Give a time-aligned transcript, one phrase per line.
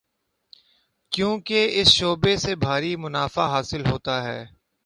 [1.11, 4.45] کیونکہ اس شعبے سے بھاری منافع حاصل ہوتا ہے۔